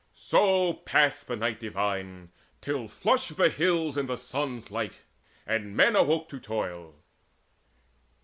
[0.17, 5.01] So passed the night divine, till flushed the hills In the sun's light,
[5.45, 6.95] and men awoke to toil.